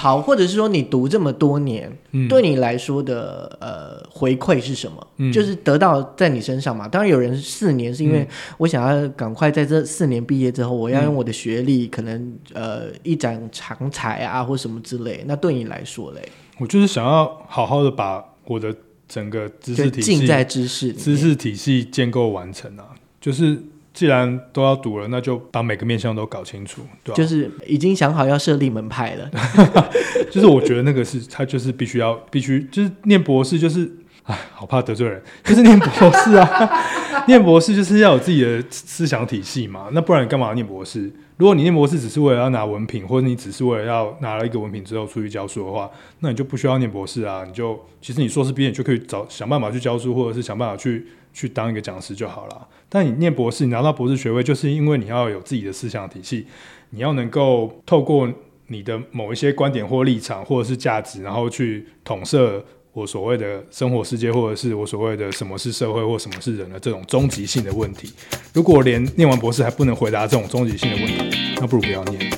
[0.00, 5.06] 好，或者是说你读这么多年，嗯对你来说的呃回馈是什么？
[5.18, 6.88] 嗯就是得到在你身上嘛。
[6.88, 8.26] 当然有人四年是因为
[8.56, 15.22] 我想要赶快在这四年毕业之后，我要用我的学历，可能呃一展长才啊，或什么之类。
[15.26, 16.26] 那对你来说嘞，
[16.58, 18.74] 我就是想要好好的把我的
[19.06, 22.86] 整个知就识体系、浸在知识知识体系建构完成啊。
[23.20, 23.60] 就是
[23.92, 29.30] 既然都要读了，那就把每个面向都搞清楚，对吧、就是已经想好要设立门派了。
[30.30, 33.90] 就是我觉得那个是他就是必须要必须就是念博士就是。
[34.24, 36.70] 唉，好怕得罪人，就是念博士啊！
[37.26, 41.10] 念博士就是要有自己的思想体系嘛，那不然你干嘛念博士？
[41.38, 47.42] 如果你念博士只是为了要拿文凭，或者你只是为了要拿了一个文凭之后出去教书的话，那你就不需要念博士啊！
[47.44, 52.68] 你就其实你硕士毕业你就可以找想办法去教书，或者是想办法去去当一个讲师就好了。
[52.92, 56.44] 但你念博士，你拿到博士学位，就是因为你要有自己的思想体系，
[56.90, 58.28] 你要能够透过
[58.66, 62.62] 你的某一些观点或立场或者是价值，然后去统摄
[62.92, 68.12] 我所谓的生活世界，或者是我所谓的什么是社会或什么是人的这种终极性的问题。
[68.52, 72.28] 如果连念完博士还不能回答这种终极性的问题，那不如不要念。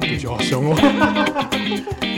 [0.00, 2.00] 这句好凶哦。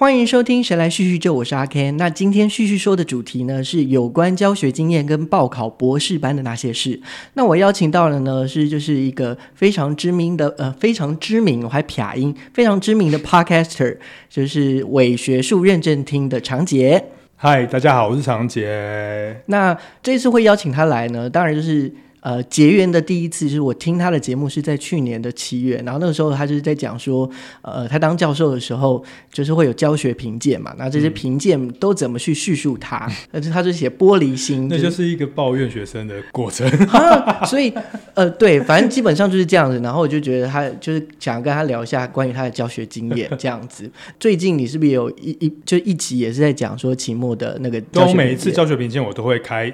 [0.00, 1.96] 欢迎收听《谁来叙叙旧》，我是阿 Ken。
[1.98, 6.98] 那今天叙叙说的主题呢是有关教学经验跟报考博士班的那些事。
[7.34, 13.98] 那我邀请到的呢是就是一个非常知名的呃非常知名，我还撇音非常知名的 Podcaster，
[14.30, 17.04] 就是伪学术认证厅的常杰。
[17.36, 19.42] 嗨，大家好，我是常杰。
[19.48, 27.28] 那这次会邀请他来呢，当然就是呃结缘的第一次，就是我听他的节目是在去年的七月，然后那个时候他就是在讲说，
[27.62, 36.68] 呃，他当教授的时候，就是会有教学评鉴嘛，那这些评鉴都怎么去叙述他，而且他就写玻璃心，那就是一个抱怨学生的过程。
[36.90, 37.72] 啊，所以
[38.14, 39.80] 呃，对，反正基本上就是这样子。
[39.80, 43.90] 然后我就觉得他就是想跟他聊一下关于他的教学经验这样子。
[44.18, 49.72] 最近你是不是也有一一就一集也是在讲说期末的那个都每一次教学评鉴我都会开，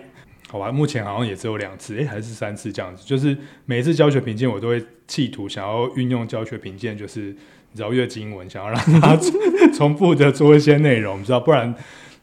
[0.56, 3.04] 好吧，目前好像也只有两次，诶、还是三次这样子。
[3.04, 3.36] 就是
[3.66, 9.14] 每一次教学评鉴我都会企图想要运用教学评鉴，就是你知道阅经文，想要让他
[9.76, 11.74] 重复的做一些内容，你知道，不然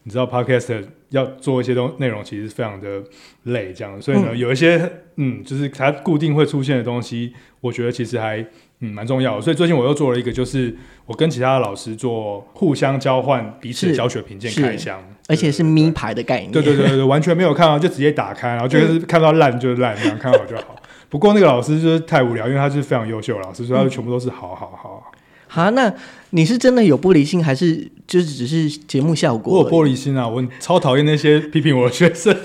[0.02, 3.00] 你知道 podcast 要做一些东内容其实非常的
[3.44, 8.44] 累，这样，所以呢，有一些嗯，就是它固定会出现的东西，我觉得其实还
[8.80, 9.40] 嗯蛮重要的。
[9.40, 16.52] 所以最近我又做了一个，就是我跟其他的老师做互相交换彼此的教学评鉴开箱，而且是咪牌的概念。
[16.52, 20.76] 对对对对，完全没有看到，就直接打开，然后就是看到烂就是烂，这样看好就好。
[21.08, 25.12] 不过那个老师就是太无聊，因为他是非常优秀的老师，所以他全部都是好好好好。
[25.46, 25.92] 好，那
[26.30, 29.62] 你是真的有玻璃心，还是就是只是节目效果我？
[29.62, 32.36] 有玻璃心啊，我超讨厌那些批评我的学生。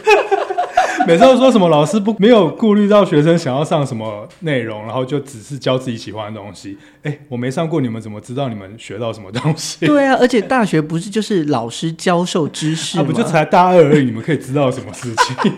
[1.09, 6.77] 每次都说什么老师不没有顾虑到学生想要上什么内容，然后就只是教自己喜欢的东西。
[7.01, 9.87] 哎，我没上过，你们怎么知道你们学到什么东西？
[9.87, 13.07] 对啊，而且大学不是就是老师教授知识啊，吗？
[13.07, 15.11] 不就才大二而已，你们可以知道什么事
[15.41, 15.51] 情？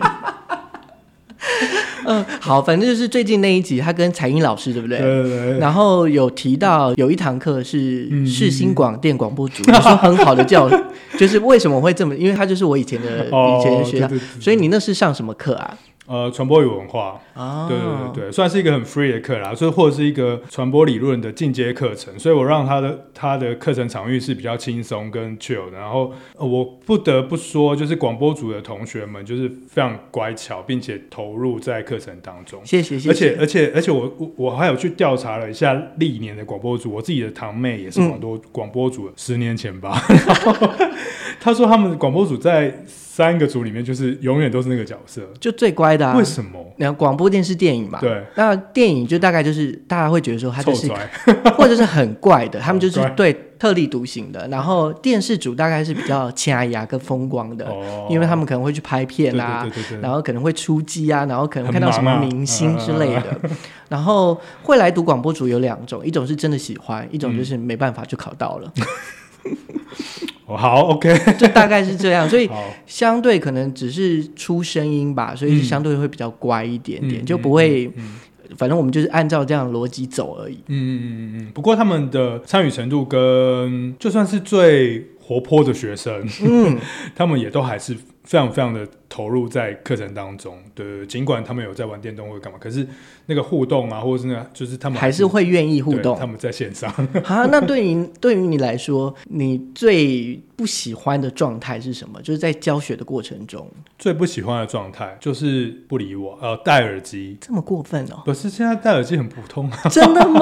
[2.04, 4.98] 嗯，好，反正就是最近那一集，他跟彩英老师对不对？
[4.98, 10.68] 对对对，然后有提到有一堂课是嗯世新广电广播组，你说很好的教，
[11.18, 12.14] 就是为什么会这么？
[12.16, 14.08] 因为他就是我以前的哦以前的学校，
[14.40, 15.76] 所以你那是上什么课啊？
[16.12, 25.78] 呃，传播与文化，啊，对对对对，算是一个很 free 的课啦，所以或者是一个传播理论的进阶课程，所以我让他的他的课程场域是比较轻松跟 chill 的。
[25.78, 32.60] 然后、呃我不得不说，就是广播组的同学们就是非常乖巧，并且投入在课程当中。
[32.62, 33.10] 谢谢谢谢。
[33.10, 39.98] 而且而且而且我我我还有去调查了一下历年的广播组，我自己的堂妹也是广播、广播组的，十年前吧。
[40.26, 40.68] 然后
[41.40, 42.84] 她说他们广播组在
[43.14, 46.16] 三个组里面，就是永远都是那个角色，就最乖的啊。
[46.16, 46.72] 为，什么？
[46.78, 50.90] 然后广播电视电影嘛，对，那电影就大概就是大家会觉得说他就是。
[51.58, 54.48] 或者是很怪的， 他们就是怪对特立独行的。
[54.48, 58.06] 然后电视组大概是比较掐牙跟风光的，哦。
[58.08, 60.00] 因为他们可能会去拍片啊，对对对对对。
[60.00, 63.40] 然后可能会出击啊，然后可能很看到什么明星之类的。
[63.90, 72.28] 然后会来读广播组有两种，一种是真的喜欢，一种就是没办法就考到了，哦，好，OK，就大概是这样。
[72.28, 72.48] 所以，
[72.86, 77.90] 相对可能只是出声音吧，所以嗯相对会比较乖一点点，嗯就不会。
[77.96, 78.16] 嗯
[78.58, 80.58] 反正我们就是按照这样的逻辑走而已。
[80.66, 81.50] 嗯嗯嗯嗯嗯。
[81.54, 86.76] 不过他们的参与程度跟就算是最活泼的学生，嗯，
[87.16, 92.86] 他们也都还是非常非常的投入在课程当中，对尽管他们有在玩电动或者干嘛，可是
[93.26, 96.26] 那个互动啊，或者是那个就是他们还是会愿意互动他。
[96.26, 96.90] 们在线上。
[97.24, 102.20] 好，那对于对于你来说，你最不喜欢的状态是什么？
[102.22, 107.36] 就是在教学的过程中，最不喜欢的状态就是不理我，呃，戴耳机。
[107.40, 108.22] 这么过分哦？
[108.24, 110.40] 不是，现在戴耳机很普通啊， 真的吗？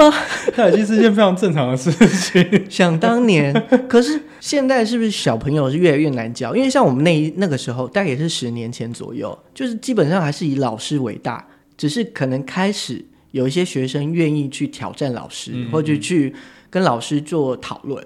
[0.55, 2.69] 戴耳机是一件非常正常的事情。
[2.69, 3.53] 想当年，
[3.89, 6.55] 可是现在是不是小朋友是越来越难教？
[6.55, 11.47] 因为像我们那一那个时候，大概也是十年前左右，就是基本上还是以老师为大，
[11.77, 16.33] 只是可能开始有一些学生愿意去挑战老师，嗯或者去
[16.69, 18.01] 跟老师做讨论、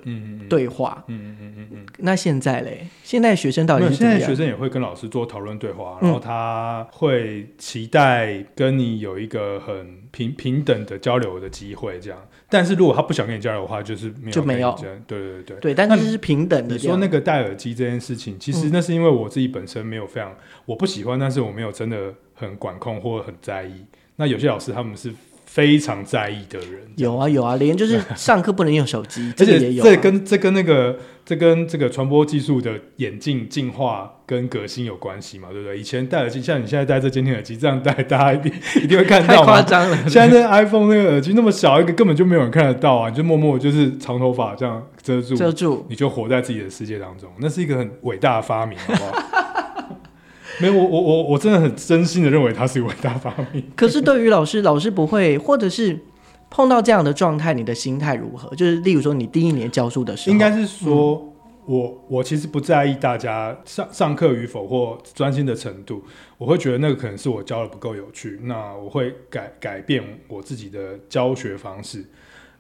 [0.50, 1.04] 对话。
[1.08, 4.20] 嗯嗯嗯嗯那现在嘞，现在学生到嗯，没有，底是怎么样？
[4.20, 12.20] 现在学生也会跟老师做讨论对话，嗯然后他会期待跟你有一个很平平等的交流的机会，这样。
[12.56, 14.74] 但是如果他不想跟你交流的话，就是没有就没有
[15.06, 15.58] 对对对。
[15.58, 16.96] 对，但那是是平等的你说。
[16.96, 20.34] 那个戴耳机这件事情，其实嗯那是因为我自己本身没有非常
[20.66, 23.86] 我不喜欢，但是我没有真的很管控或很在意。
[24.16, 25.14] 那有些老师他们是
[25.56, 29.88] 非常在意的人，有啊有啊，连就是上课不能用手机， 而且这个也有、啊。
[29.88, 35.80] 这跟这跟那个这跟这个传播技术的演进进化跟革新有关系嘛，对不对？
[35.80, 38.52] 以前戴耳机，像你现在戴这监听耳机，这样戴，大家一定
[38.84, 39.54] 一定会看太到嘛。
[39.56, 39.98] 夸张了。
[40.10, 43.10] 现在那个 iPhone 那个耳机那么小一个，根本就没有人看得到啊！
[43.10, 49.35] 你就默默就是长头发这样遮住，遮住，你就活在自己的世界当中，那是一个很伟大的发明，好不好？
[50.62, 53.64] 没有，我我我我真的很真心的认为它是一个伟大发明。
[53.76, 56.00] 可是对于老师，老师不会，或者是
[56.50, 58.56] 碰到这样的状态，你的心态如何？
[58.56, 61.34] 就是例如说，你第一年教书的时候，应该是说，
[61.66, 66.04] 我我其实不在意大家上上课与否或专心的程度，
[66.38, 72.06] 我会觉得那个可能是我教的不够有趣，那我会改改变我自己的教学方式。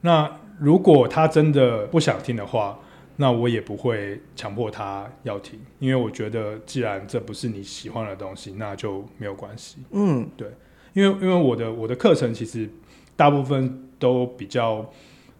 [0.01, 2.77] 那如果他真的不想听的话，
[3.17, 9.77] 那我也不会强迫他要听，因为我觉得既然这不是你喜欢的东西，那就没有关系。
[9.91, 10.49] 嗯，对
[10.93, 12.69] 因为因为我的我的课程其实
[13.15, 14.91] 大部分都比较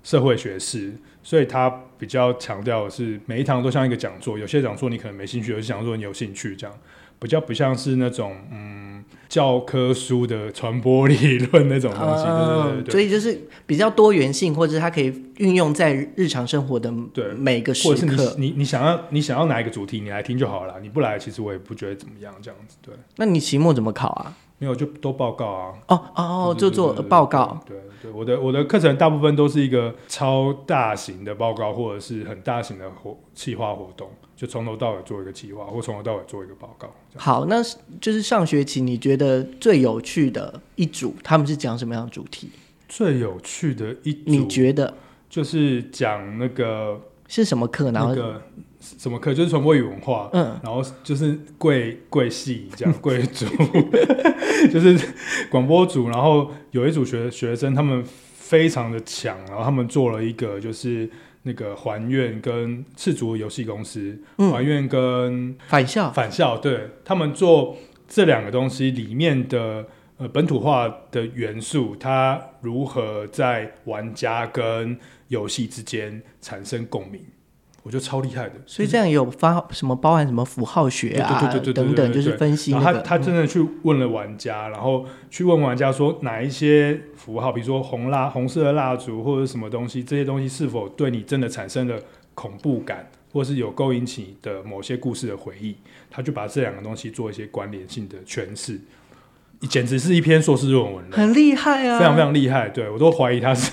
[0.03, 0.93] 社会学式，
[1.23, 6.79] 所以它比较强调的是每一堂都像一个讲座，有些讲座你可能没兴趣，有些讲座你有兴趣，这样
[7.19, 8.94] 比较不像是那种嗯
[9.27, 18.35] 教科书的传播理论那种东西，对对对对所以就是比较多元性，或者是它可以运用在日常生活的对每个时或者是刻。
[18.37, 24.35] 你你你想要你想要哪一个主题，你来听就好了，你不来其实我也不觉得怎么样，这样子对，那你期末怎么考啊？
[24.57, 27.59] 没有就都报告啊，哦哦就做报告。
[27.67, 36.93] 对对，我的我的课程大部分都是一个超大型的报告，或者是很大型的活企划活动，就从头到尾做一个计划，或从头到尾做一个报告。
[37.15, 37.63] 好，那
[38.01, 42.49] 就是上学期你觉得最有趣的一组，他们是讲什么样的主题？
[42.87, 44.93] 最有趣的一组你组觉得
[45.29, 47.91] 就是讲那个是什么课？
[47.91, 48.41] 然后那个
[48.79, 50.29] 什么课，就是传播与文化。
[50.33, 53.45] 嗯，然后就是贵贵系这样 贵族，
[54.71, 54.99] 就是
[55.49, 58.03] 广播组，然后有一组学学生，他们
[58.35, 61.09] 非常的强，然后他们做了一个就是
[61.47, 64.51] 那个还愿跟赤足游戏公司，嗯。
[64.51, 66.11] 还愿跟返校。
[66.11, 67.77] 返校，对他们做
[68.07, 69.85] 这两个东西里面的
[70.17, 74.97] 呃本土化的元素，它如何在玩家跟
[75.27, 77.21] 游戏之间产生共鸣，
[77.85, 78.55] 我觉得超厉害的。
[78.65, 91.99] 所以这样有发什么包含什么符号学啊等等，就是分析他他真的去问了玩家，然后去问玩家说哪一些符号，比如说红蜡、红色的蜡烛或者什么东西，这些东西是否对你真的产生了
[92.33, 95.75] 恐怖感，或是有勾引起你的某些故事的回忆，
[96.09, 98.81] 他就把这两个东西做一些关联性的诠释，
[99.69, 101.15] 简直是一篇硕士论文了。
[101.15, 103.71] 很厉害啊，非常非常厉害，对我都怀疑他是，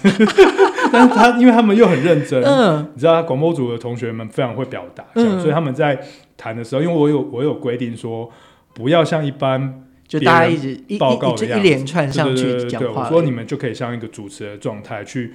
[0.95, 5.41] 但是他因为他们又很认真，嗯你知道，广播组的同学们非常会表达，嗯。
[5.41, 5.99] 所以他们在
[6.37, 8.31] 谈的时候，因为我有我有规定说，
[8.75, 15.33] 不要像一般就大家一直一一报告一样子一连串上去对对对对对，讲话我说你们就可以像一个主持的状态去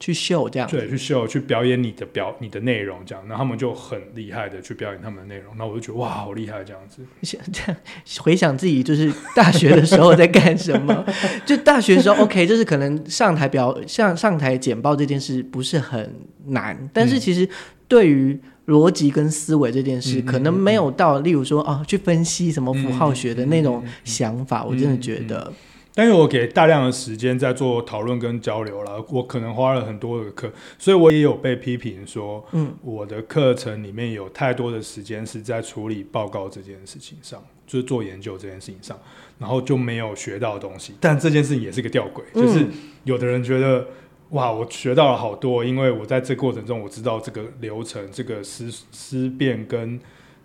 [0.00, 0.68] 去秀这样。
[0.68, 7.76] 对去秀去表演你的表你的内容这样，然后他们就很厉害的去表演他们的内容，那我就觉得哇好厉害这样子， 想这样
[8.20, 11.04] 回想自己就是大学的时候在干什么，
[11.46, 16.12] 就大学的时候 OK，就是可能上台表像上台简报这件事不是很
[16.46, 17.48] 难，但是其实
[17.86, 25.52] 对于逻辑跟思维这件事，可能没有到例如说啊去分析什么符号学的那种想法，我真的觉得
[25.94, 38.98] 但因为我给大量的时间在做讨论跟交流了，我可能花了很多的课，所以我也有被批评说，嗯，我的课程里面有太多的时间是在处理报告这件事情上，就是做研究这件事情上，
[39.38, 40.94] 然后就没有学到东西。
[41.00, 42.70] 但这件事情也是个吊诡，就是嗯
[43.04, 43.86] 有的人觉得。
[44.30, 49.98] 哇，我学到了好多，因为我在这过程中我知道这个流程、这个思思辨跟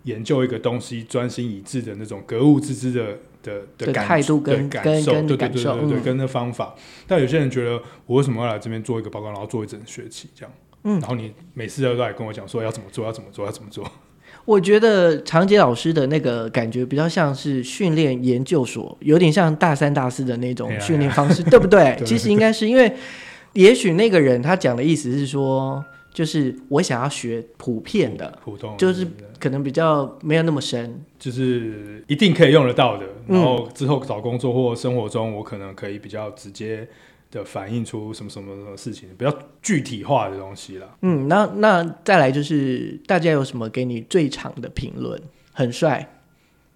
[0.06, 6.75] 研究一个东西专心一致的那种格物致知的的的态度跟对感受，跟跟对对感受对对对，嗯跟那方法。
[7.08, 10.52] 但有些人觉得我为什么要来这边做一个报告，然后做一整学期这样？
[10.84, 13.90] 嗯然后你每次都来跟我讲说要怎么做，要怎么做，要怎么做。
[14.46, 21.96] 我觉得长杰老师的那个感觉比较像是训练研究所，有点像大三大四的那种训练方式，对不对？
[21.98, 22.92] 对其实应该是因为，
[23.54, 25.84] 也许那个人他讲的意思是说，
[26.15, 29.05] 就是我想要学普遍的，普通就是
[29.38, 31.03] 可能比较没有那么深。
[31.19, 33.36] 就是一定可以用得到的，嗯。
[33.36, 36.88] 然后之后找工作或生活中，我可能可以比较直接
[37.31, 40.88] 的反映出什么什么什么事情，比较具体化的东西啦。
[41.01, 45.22] 嗯，那那再来就是大家有什么给你最长的评论？
[45.51, 46.10] 很帅，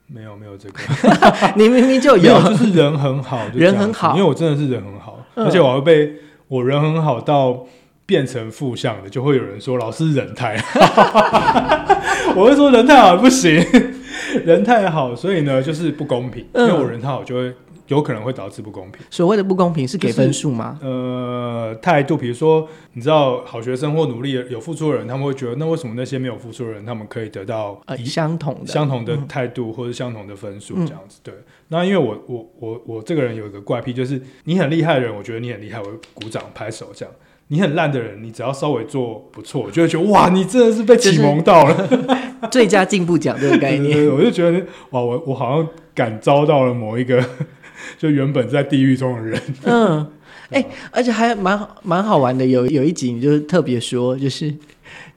[0.08, 0.80] 没有没有这个，
[1.56, 4.18] 你明明就没有就是人很好，人很好。
[4.18, 5.46] 因为我真的是人很好，嗯。
[5.46, 6.14] 而且我还会被
[6.50, 7.66] 我人很好到
[8.10, 13.64] 变成负向的，就会有人说老师人太好， 我会说人太好不行，
[14.44, 17.54] 人太好，所以呢就是不公平，因嗯为我人太好就会
[17.86, 19.00] 有可能会导致不公平。
[19.12, 20.80] 所谓的不公平是给分数吗？
[20.82, 31.20] 呃，态度，比如说，你知道好学生或努力有付出的人，他们会觉得，那为什么那些没有付出的人，他们可以得到呃，相同的，相同的态度或者相同的分数嗯这样子？
[31.22, 31.32] 对。
[31.68, 37.14] 那因为我我我我这个人有一个怪癖，就是你很厉害的人，我觉得你很厉害，我会鼓掌拍手这样。
[37.52, 42.48] 你很烂的人，你只要稍微做不错，我就会觉得哇，你真的是被启蒙到了。
[42.52, 43.92] 最佳进步奖这个概念。
[43.92, 44.60] 对我就觉得
[44.92, 47.24] 哇，我我好像感召到了某一个
[47.98, 49.42] 就原本在地狱中的人。
[49.64, 50.08] 嗯，
[50.52, 52.46] 哎、而且还蛮好蛮好玩的。
[52.46, 54.54] 有有一集你就是特别说，就是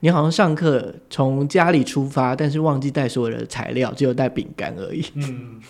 [0.00, 5.04] 你好像上课从家里出发，但是忘记带所有的材料，只有带饼干而已。
[5.16, 5.60] 嗯，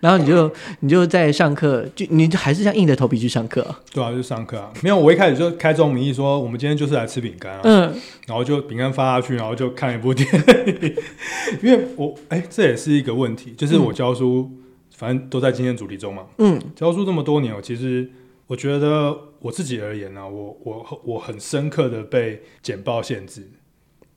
[0.00, 0.50] 然后你就
[0.80, 3.64] 你就在上课，就你就还是像硬着头皮去上课。
[3.92, 4.72] 对啊，就上课啊。
[4.82, 7.60] 没有，我一开始就开宗明义说，我们今天就是来吃饼干啊。
[7.64, 7.94] 嗯
[8.26, 10.96] 然后就饼干发下去，然后就看一部电影。
[11.62, 14.50] 因为我哎、这也是一个问题，就是我教书，
[14.96, 16.24] 反正都在今天主题中嘛。
[16.38, 18.10] 嗯教书这么多年，我其实
[18.46, 23.50] 我觉得我自己而言呢、我我我很深刻的被简报限制，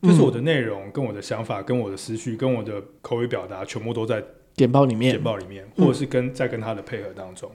[0.02, 4.24] 就是我的内容、跟我的想法、跟我的思绪、跟我的口语表达，全部都在
[4.58, 7.50] 简报里面简，报里面，嗯或者是跟在跟他的配合当中。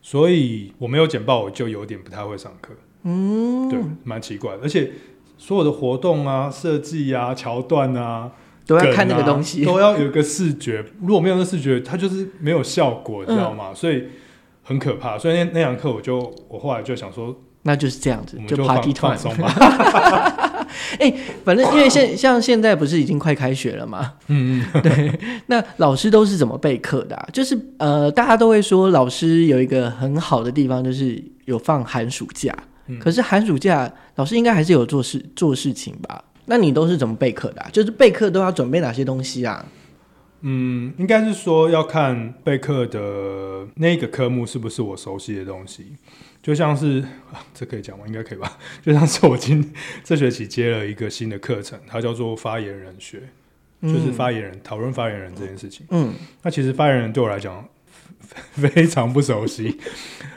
[0.00, 2.74] 所以我没有简报，我就有点不太会上课。
[3.02, 4.92] 嗯，对，蛮奇怪的，而且
[5.38, 8.30] 所有的活动啊、设计啊、桥段啊，
[8.66, 9.64] 都要看那个东西。
[9.64, 10.84] 都要有一个视觉。
[11.00, 13.70] 如果没有那视觉，它就是没有效果，你知道吗？
[13.70, 14.04] 嗯所以
[14.62, 15.18] 很可怕。
[15.18, 19.16] 所以那那堂课，我就我后来就想说，那就是这样子我，们就放 放。
[19.16, 20.43] 松吧。
[21.44, 24.12] 反正因为现 像现在不是已经快开学了吗？
[24.28, 27.28] 嗯嗯， 那老师都是怎么备课的、啊？
[27.32, 32.54] 就是呃，大家都会说老师有一个很好的地方，就是有放寒暑假。
[32.86, 36.22] 嗯可是寒暑假老师应该还是有做事做事情吧？
[36.44, 37.68] 那你都是怎么备课的、啊？
[37.72, 39.64] 就是备课都要准备哪些东西啊？
[40.42, 45.86] 嗯，应该是说要看备课的那个科目是不是我熟悉的东西。
[46.44, 47.00] 就像是、
[47.32, 48.04] 啊、 这可以讲吗？
[48.06, 48.58] 应该可以吧？
[48.82, 49.72] 就像是我今
[50.04, 53.22] 这学期接了一个新的课程，它叫做发言人学，
[53.80, 55.86] 就是发言人讨论发言人这件事情。
[55.88, 57.66] 嗯那其实发言人对我来讲
[58.52, 59.78] 非常不熟悉。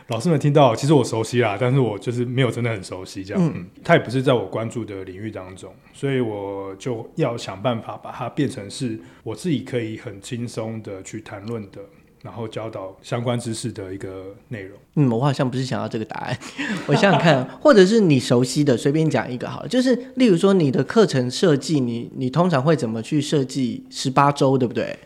[0.08, 3.46] 老师们听到，其实我熟悉啦，但是我就是没有真的很熟悉这样。
[3.46, 11.82] 嗯嗯，它也不是在我关注的领域当中，所以我就要想办法把它变成是我自己可以很轻松的去谈论的，
[12.22, 14.78] 然后教导相关知识的一个内容。
[14.96, 16.38] 嗯，我好像不是想要这个答案。
[16.88, 19.68] 我想想看， 或者是你熟悉的，随便讲一个好了。
[19.68, 24.98] 就是例如说你的课程设计，你你通常会怎么去设计十八周，对不对？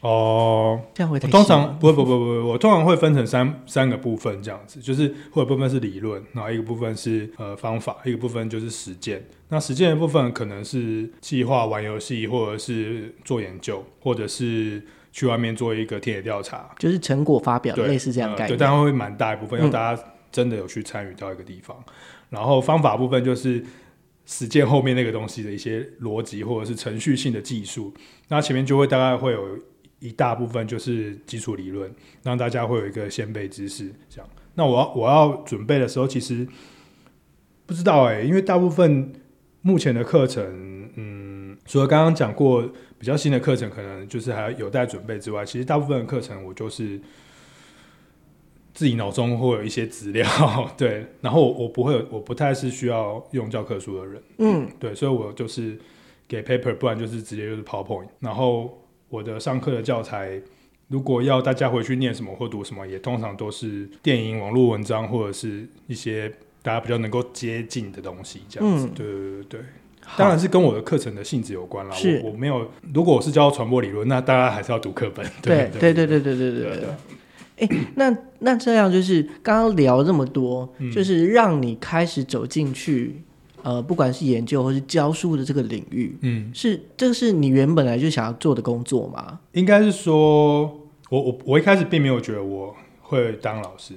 [0.00, 9.24] 哦，这样会我通常不不不不不，我通常会分成三三个部分这样子，就是会有部分是理论，然后一个部分是呃方法，一个部分就是实践。
[9.48, 18.48] 那实践的部分可能是计划玩游戏，或者是做研究，或者是去外面做一个田野调查，就是成果发表，对，类似这样概念。
[18.48, 20.02] 对，但会蛮大一部分，嗯要大家
[20.32, 21.76] 真的有去参与到一个地方。
[22.30, 23.62] 然后方法部分就是
[24.24, 27.92] 实践后面那个东西的一些逻辑或者是程序性的技术。
[28.28, 29.58] 那前面就会大概会有
[29.98, 34.28] 一大部分就是基础理论，让大家会有一个先辈知识这样。
[34.54, 36.46] 那我要我要准备的时候，其实
[37.66, 39.12] 不知道哎、因为大部分
[39.60, 40.81] 目前的课程，嗯，
[41.72, 42.62] 除了刚刚讲过
[42.98, 47.00] 比较新的课程，可能就是还有待准备之外，其实大部分的课程我就是
[48.74, 50.28] 自己脑中会有一些资料，
[50.76, 55.78] 对，然后我我不会有，我不太是需要用教科书的人，嗯，对，所以我就是
[56.28, 60.42] 给 paper，不然就是直接就是 PowerPoint，然后我的上课的教材。
[60.88, 68.86] 如果要大家回去念什么或读什么，也通常都是电影、网络文章或者是一些大家比较能够接近的东西，这样子。
[68.88, 69.60] 嗯对对对对对。
[70.16, 71.94] 当然是跟我的课程的性质有关啦。
[71.94, 75.24] 是我我没有，如果我是教传播理论，那大家还是要读课本。
[75.40, 76.88] 对对对对对对对。
[77.58, 83.22] 哎，那那这样就是刚刚聊这么多，嗯就是让你开始走进去，
[83.62, 89.38] 呃，不管是研究或是教书的这个领域，嗯，是这是你原本来就想要做的工作吗？
[89.52, 90.62] 应该是说，
[91.10, 93.94] 我我我一开始并没有觉得我会当老师，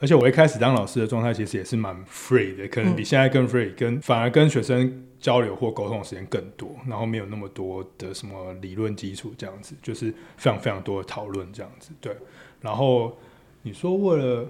[0.00, 12.16] 而且我一开始当老师的状态其实也是蛮 free 的，可能比现在更 free，跟反而跟学生交流或沟通的时间更多，然后没有那么多的什么理论基础这样子，就是非常非常多的讨论这样子，对。
[12.60, 13.16] 然后
[13.62, 14.46] 你说为了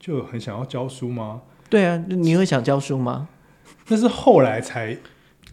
[0.00, 1.42] 就很想要教书吗？
[1.70, 3.28] 对啊，你会想教书吗？
[3.86, 4.96] 那是后来才，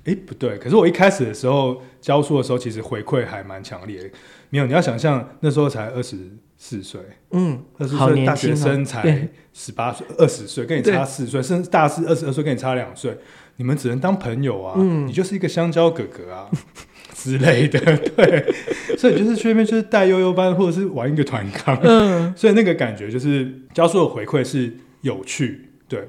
[0.06, 0.58] 诶，不对。
[0.58, 4.04] 可是我一开始的时候教书的时候，其实回馈还蛮强烈。
[4.04, 4.10] 的。
[4.52, 6.16] 没有，你要想象那时候才二十
[6.56, 13.18] 四岁，嗯，二十岁大学生才十八岁、二十岁，跟你差四岁，甚至大四二十二岁，跟你差两岁，
[13.56, 15.08] 你们只能当朋友啊，嗯。
[15.08, 16.48] 你就是一个香蕉哥哥啊
[17.16, 17.80] 之类的，
[18.16, 18.54] 对。
[19.00, 24.72] 所以就是去那边就是带悠悠班，或者是玩一个团康，嗯，所以那个感觉就是教授的回馈是
[25.02, 26.08] 有趣，对，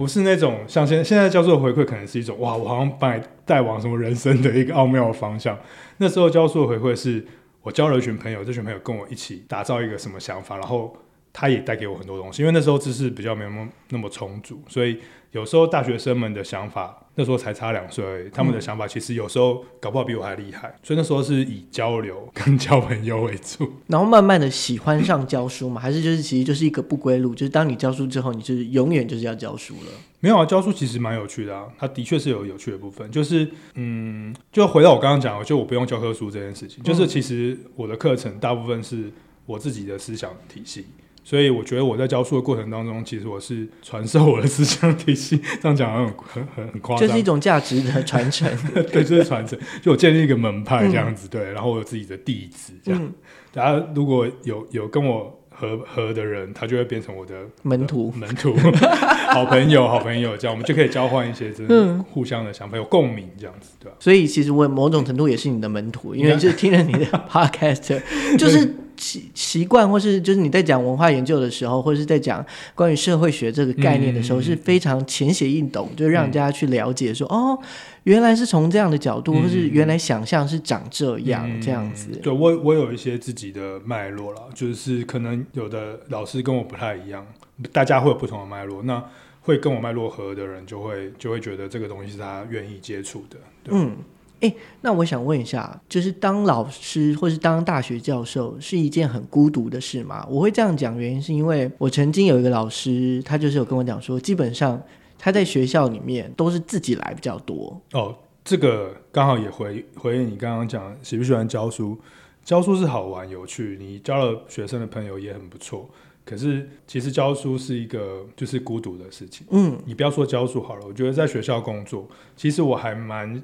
[0.00, 5.58] 不是那种像现现在教授的回馈可能是一种哇，我好像把你带往什么人生的一个奥妙的方向。
[5.98, 7.22] 那时候教授的回馈是
[7.60, 10.96] 我交了一群朋友，这群朋友跟我一起打造一个什么想法，然后
[11.32, 12.42] 他也带给我很多东西。
[12.42, 14.98] 因为那时候知识比较没有那么那么充足，所以
[15.32, 20.74] 有时候大学生们的想法那时候才差两岁，他们的想法其实有时候搞不好比我还厉害。
[20.82, 23.70] 所以那时候是以交流跟 交朋友为主。
[23.86, 29.92] 然后慢慢的喜欢上教书嘛，还是就是其实就是一个不归路，就是当你教书之后，你就是永远就是要教书了。
[30.18, 39.10] 没有啊，教书其实蛮有趣的啊，它的确是有有趣的部分，就是嗯，就回到我刚刚讲的，就我不用教科书这件事情，就是其实我的课程大部分是
[39.46, 40.86] 我自己的思想体系，
[41.30, 47.06] 所以我觉得我在教书的过程当中，其实我是传授我的思想体系，这样讲很很很很夸张。
[47.06, 48.50] 就是一，种价值的传承。
[48.90, 53.12] 对，就是传承，就我建立一个门派这样子，对，然后我有自己的弟子这样，嗯，
[53.54, 58.10] 大家如果有有跟我合合的人，他就会变成我的门徒。
[58.16, 58.52] 门徒、
[59.30, 62.02] 好朋友、好朋友，这样我们就可以交换一些真的嗯。
[62.10, 63.96] 互相的想法，有共鸣，这样子，对吧？
[64.00, 68.02] 所以其实我某种程度也是你的门徒，因为就是听了你的 podcast，
[68.36, 77.58] 就是习习惯或是就是你在讲文化研究的时候，或者是在讲关于社会学这个概念的时候，嗯是非常浅显易懂，就是让人家去了解说，哦，
[78.04, 82.10] 原来是从这样的角度，嗯或是原来想象是长这样、嗯这样子。
[82.22, 87.26] 对我，我有一些自己的脉络了，就是可能有的老师跟我不太一样，
[87.72, 89.02] 大家会有不同的脉络，那
[89.42, 93.38] 会跟我脉络合的人，就会就会觉得这个东西是他愿意接触的。
[93.64, 93.96] 对嗯，
[94.40, 100.26] 哎，那我想问一下，就是当老师或是当大学教授是一件很孤独的事吗？
[100.30, 104.82] 我会这样讲，原因是因为我曾经有一个老师，他就是有跟我讲说，基本上
[105.18, 107.80] 他在学校里面都是自己来比较多。
[107.92, 111.98] 哦，这个刚好也回回应你刚刚讲喜不喜欢教书，
[112.42, 115.88] 教书是好玩有趣，你交了学生的朋友也很不错。
[116.24, 119.46] 可是其实教书是一个就是孤独的事情。
[119.50, 123.42] 嗯你不要说教书好了，我觉得在学校工作，其实我还蛮，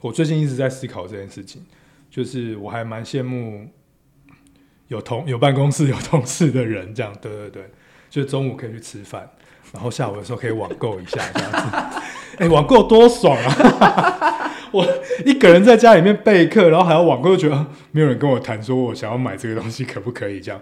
[0.00, 1.62] 我最近一直在思考这件事情，
[2.10, 3.68] 就是我还蛮羡慕
[4.88, 7.70] 有同有办公室有同事的人，这样，对对对，
[8.08, 9.28] 就中午可以去吃饭，
[9.72, 12.02] 然后下午的时候可以网购一下这样子，
[12.38, 14.50] 哎、网购多爽啊！
[14.72, 14.86] 我
[15.26, 20.60] 一个人在家里面备课，然后还要网购，觉得没有人跟我谈说我想要买这个东西可不可以这样。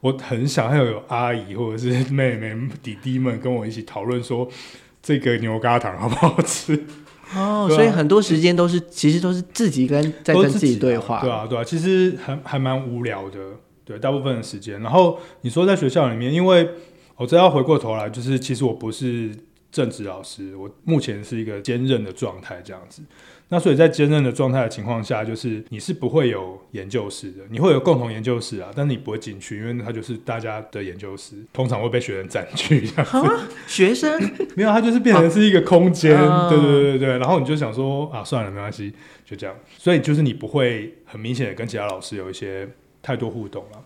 [0.00, 4.48] 我很想要有阿姨或者是妹妹、弟弟们跟我一起讨论说
[5.02, 6.84] 这个牛轧糖好不好吃，
[7.34, 11.20] 哦，所以很多时间都是其实都是自己跟在跟自己对话。
[11.20, 13.38] 对啊，对啊，其实还还蛮无聊的，
[13.84, 14.80] 对，大部分的时间。
[14.80, 16.68] 然后你说在学校里面，因为
[17.16, 19.30] 我这要回过头来，就是其实我不是
[19.70, 23.02] 正职老师，我目前是一个兼任的状态这样子。
[23.50, 33.16] 那所以在兼任的状态的情况下，就是你是不会有研究室的，你会有共同研究室啊，但是你不会进去，因为它就是大家的研究室，通常会被学生占据这样子。
[33.16, 34.20] 啊，学生
[34.54, 37.18] 没有，它就是变成是一个空间，啊对对对对对。
[37.18, 38.92] 然后你就想说啊，算了，没关系，
[39.24, 39.56] 就这样。
[39.78, 42.68] 所以就是你不会很明显的跟其他老师有一些
[43.00, 43.82] 太多互动了，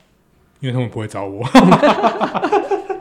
[0.58, 1.46] 因为他们不会找我，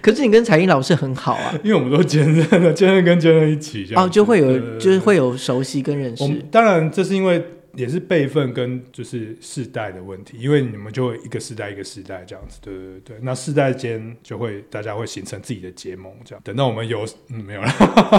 [0.00, 7.42] 可是你跟彩英老师很好啊，因为我们都兼任的，兼任跟兼任一起这样哦，就会有就是会有熟悉跟认识当然这是因为
[7.76, 13.16] 也是辈分跟就是世代的问题，因为你们就会一个世代一个世代这样子，对对对对。
[13.22, 16.42] 那世代间就会大家会形成自己的结盟，这样。
[16.44, 17.68] 等到我们有嗯没有了，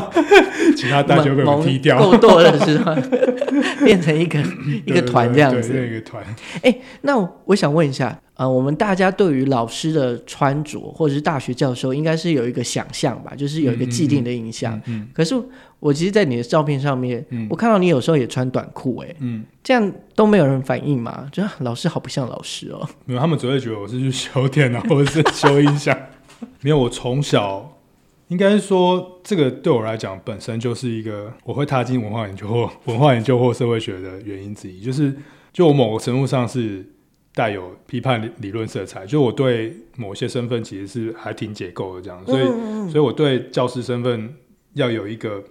[0.78, 2.96] 其他代就被我们踢掉，够多了是吧？
[3.84, 4.40] 变成一个
[4.86, 5.74] 一个团这样子。
[5.86, 6.24] 一个团。
[6.62, 14.82] 哎，那我想问一下，呃，我们大家对于老师的穿着或者是大学教授，应该是有一个想象吧，就是有一个既定的印象。
[14.88, 15.36] 嗯可是
[15.80, 21.30] 我其实，在你的照片上面，嗯我看到你有时候也穿短裤，哎，嗯，这样都没有人反应嘛？
[21.32, 22.90] 就啊老师好不像老师哦。
[23.06, 25.96] 没有，他们只会觉得我是去修电脑或者是修音响。
[26.62, 27.78] 没有，我从小
[28.30, 35.16] 应该是说，这个对我来讲本身就是一个我会踏进文化研究或文化研究或社会学的原因之一，就是
[35.54, 36.84] 就我某个程度上是
[37.34, 42.44] 带有批判理理论色彩，就我对某些身份其实是还挺解构的这样，所以
[42.92, 44.34] 所以我对教师身份
[44.74, 45.44] 要有一个。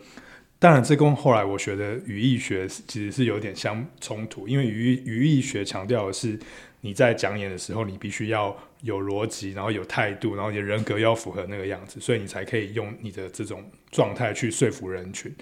[0.62, 6.38] 当然，这跟后来我学的语义学其实是有点相冲突，因为语语义学强调的是
[6.82, 15.34] 你在讲演的时候，你必须要有逻辑，然后有态度，然后你的人格要符合那个样子，所以你才可以用你的这种状态去说服人群。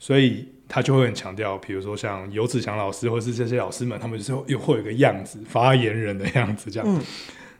[0.00, 6.88] 所以他就会很强调，比如说像游子祥老师或是这些老师们，他们就是又会有一个样子，发言人的样子这样。
[6.88, 7.00] 嗯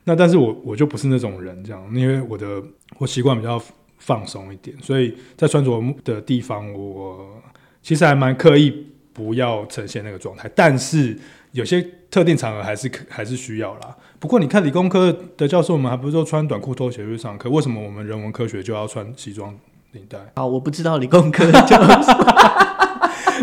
[0.09, 2.63] 那但是我我就不是那种人，这样，因为我的
[2.99, 3.61] 我习惯比较
[3.99, 7.43] 放松一点，所以在穿着的地方，我
[7.83, 11.19] 其实还蛮刻意不要呈现那个状态，但是
[11.51, 13.97] 有些特定场合还是可还是需要啦。
[14.21, 17.51] 不过你看理工科的教授们，还不是都穿短裤拖鞋去上课？
[17.51, 19.59] 为什么我们人文科学就要穿西装
[19.91, 20.19] 领带？
[20.35, 21.77] 啊，我不知道理工科就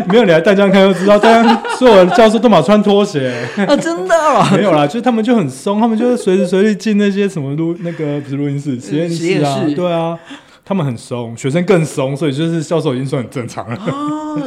[0.08, 3.32] 没有你来淡江看就知道，淡江 所有的教授都马穿拖鞋。
[3.56, 4.46] 啊， 真的哦。
[4.52, 10.18] 没有啦，就是他们就很松，他们就是随时随地进那些什么录那个不是录音室实验室啊，室对啊，
[10.64, 13.76] 他们很松，学生更松，所以就是教授已经算很正常了。
[13.86, 14.38] 哦，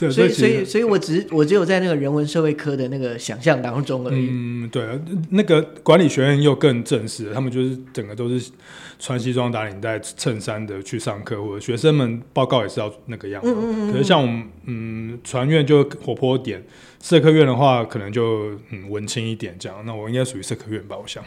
[0.00, 4.28] 对，所以所以所以我只是我只有在那个人文社会科的那个想象当中而已。
[4.30, 8.50] 嗯，对，那个管理学院又更正式了，他们就是整个都是
[8.98, 13.54] 穿西装打领带、衬衫的去上课，或者学生们报告也是要那个样子。
[13.92, 16.64] 可是像我们嗯船院就活泼点，
[17.02, 19.82] 社科院的话可能就嗯文青一点这样。
[19.86, 21.24] 那我应该属于社科院吧，我想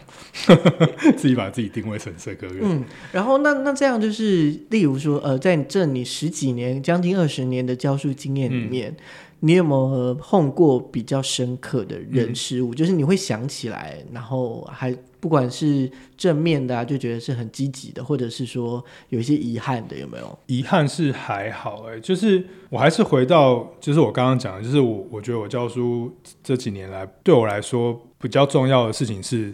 [1.18, 2.60] 自己把自己定位成社科院。
[2.62, 8.96] 嗯，然后那那这样就是，例如说，呃，在这你十几年、将近二十年的教书经验里面，
[9.46, 12.74] 你有没有碰过比较深刻的人事物？
[12.74, 20.40] 就是你会想起来，然后还不管是正面的啊，就觉得是很积极的，或者是说有一些遗憾的，有没有？
[20.48, 26.10] 遗憾是还好哎、就是我还是回到，就是我刚刚讲的，就是我我觉得我教书
[26.42, 29.54] 这几年来，对我来说比较重要的事情是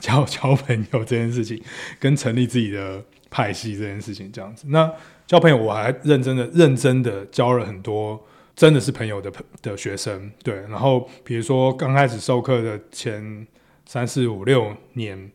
[0.00, 1.58] 交交朋友这件事情，
[1.98, 4.66] 跟成立自己的派系这件事情这样子。
[4.68, 4.92] 那
[5.26, 8.22] 交朋友我还认真的认真的交了很多。
[8.56, 13.46] 真的是朋友的朋的学生，对，然后比如说刚开始授课的前
[13.84, 15.30] 三四五六年，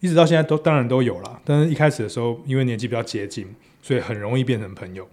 [0.00, 3.46] 一直到现在都当然都有啦，但是一开始的时候，因为年纪比较接近，
[3.82, 5.08] 所以很容易变成朋友。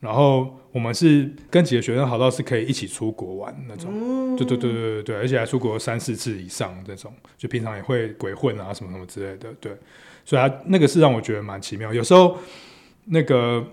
[0.00, 9.74] 然后我们是跟几个学生好到是可以一起出国玩那种，对对对对对对，而且还出国三四次以上这种，就平常也会鬼混啊什么什么之类的，对，
[10.24, 11.94] 所以他那个是让我觉得蛮奇妙。
[11.94, 12.36] 有时候
[13.06, 13.66] 那个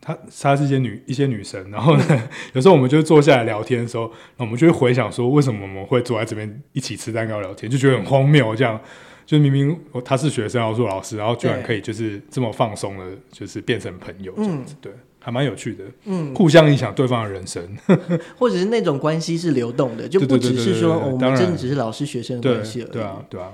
[0.00, 8.80] 她她是一些女一些女生，然后呢， 有时候我们就坐下来聊天的时候，那我们就会回想说，为什么我们会坐在这边一起吃蛋糕聊天，就觉得很荒谬这样。
[9.26, 17.62] 就明明我他是学生，然后做老师，然后居然可以就是这么放松的，就是变成朋友这样子，对，还蛮有趣的，嗯，互相影响对方的人生，
[18.38, 22.90] 或者是那种关系是流动的，就不只是说哦我们真的只是老师学生的关系而已。
[22.90, 23.52] 对啊，对啊，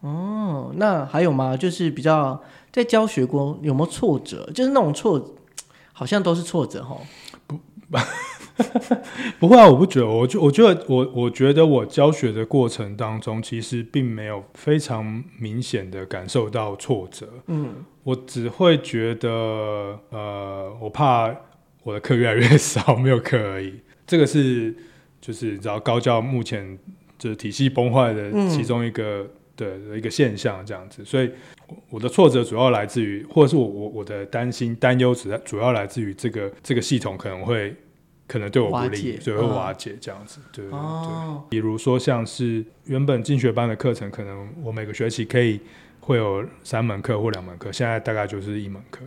[0.00, 1.54] 哦，那还有吗？
[1.54, 4.50] 就是比较在教学过有没有挫折？
[4.54, 5.34] 就是那种挫，
[6.00, 7.02] 好像都是挫折哦。
[7.46, 7.60] 不
[9.38, 19.28] 不会啊，我不觉得，我就我觉得我我觉得我教学的过程当中，其实并没有非常明显的感受到挫折，嗯，我只会觉得
[20.08, 21.30] 呃，我怕
[21.82, 23.78] 我的课越来越少，没有课而已。
[24.06, 24.74] 这个是
[25.20, 26.78] 就是你知道高教目前
[27.18, 29.28] 就是体系崩坏的嗯其中一个
[29.64, 31.04] 的的一个现象，这样子。
[31.04, 31.30] 所以
[31.68, 37.74] 我我的挫折主要来自于，或者是我我我的担心担忧主要主要来自于这个这个系统可能会
[38.26, 40.40] 可能对我不利，所以会嗯瓦解这样子。
[40.52, 40.78] 对对对。
[40.78, 45.60] 哦，比如说像是原本进学班的课程，可能我每个学期可以
[46.00, 49.04] 会有三门课或两门课，现在大概就是一门课，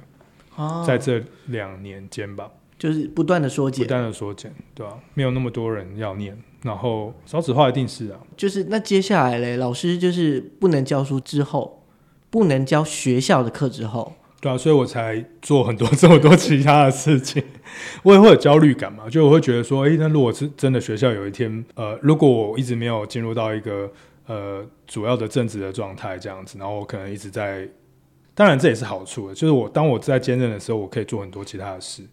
[0.55, 2.49] 哦，在这两年间吧，
[2.83, 11.81] 就是不断的缩减，不断的缩减，对吧、没有那么多人要念，然后少子化一定是啊，就是那接下来嘞，老师就是不能教书之后，
[12.29, 17.41] 不能教学校的课之后，对啊，所以我才做很多 这么多其他的事情，
[18.03, 23.89] 我也会有焦虑感嘛，就我会觉得说，诶，那如果是真的学校有一天，呃，如果我一直没有进入到一个
[24.27, 27.65] 呃主要的正职的状态这样子，然后我可能一直在，
[28.35, 32.03] 当然这也是好处的，就是我当我在兼任的时候，我可以做很多其他的事，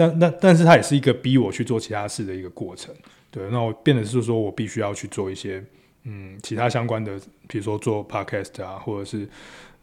[0.00, 2.94] 但但但是它也是一个逼我去做其他事的一个过程，
[3.30, 5.62] 对，那我变得是说我必须要去做一些
[6.04, 9.28] 嗯其他相关的，比如说做 podcast 啊，或者是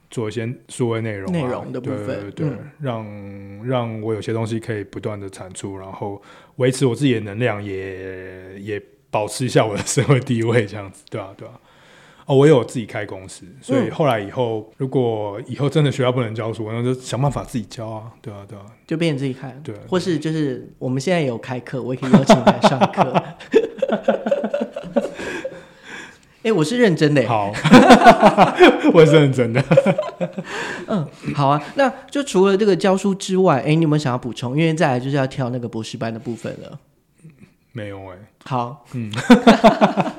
[0.10, 2.72] 做一些数位内容、啊、内容的部分对对对，嗯。
[2.82, 6.20] 让让我有些东西可以不断的产出，然后
[6.56, 11.60] 维持我自己的能量也，也保持一下我的社会地位，这样子，对啊，对啊。
[12.28, 23.24] 哦，我有自己开公司，所以嗯后来以后，如果以后真的学校不能教书，那就想办法自己教啊，对啊，对啊，就变成自己开，对或是就是我们现在有开课，我也可以邀请你来上课。
[26.44, 27.28] 哎、我是认真的耶。
[27.28, 27.52] 好，
[28.94, 29.62] 我是认真的。
[30.88, 31.62] 嗯，好啊。
[31.76, 34.58] 那就除了这个教书之外，哎、你有没有想要补充？
[34.58, 36.80] 因为再来就是要挑那个博士班的部分了。
[37.74, 39.12] 没有哎、好，嗯，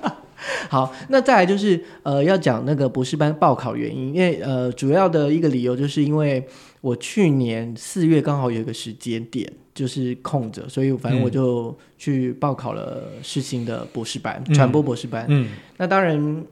[0.69, 6.47] 好，那再来就是呃，要讲那个博士班报考原因，因为呃，主要的一个理由就是因为
[6.81, 15.25] 我去年四月刚好有一个时间点就是空着，所以反正我嗯就去报考了世新的博士班，嗯传播博士班。
[15.29, 16.45] 嗯，那当然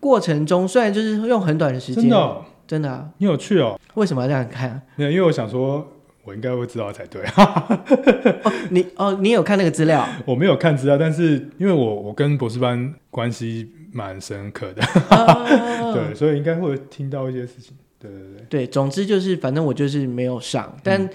[0.00, 3.78] 过程中虽然就是用很短的时间，真的哦、真的啊，你有去哦。
[3.94, 4.82] 为什么要这样看啊？
[4.96, 5.91] 没有，因为我想说，
[6.24, 7.22] 我应该会知道才对。
[7.36, 10.06] 哦，你哦，你有看那个资料？
[10.24, 14.82] 我没有看资料，但是因为我我跟博士班关系蛮深刻的，
[15.16, 17.74] 啊 对，所以应该会听到一些事情。
[17.98, 20.72] 对对对，对，总之就是，反正我就是没有上。
[20.76, 21.10] 嗯但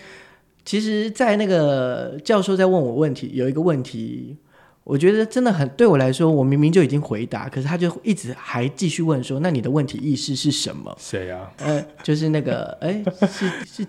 [0.63, 4.35] 其实，在那个教授在问我问题，有一个问题，
[4.83, 13.87] 我觉得真的很对我来说，我明明就已经回答，可是他就一直还继续问说：“那你的问题意识是什么谁啊？？”呃，就是那个，哎，是 是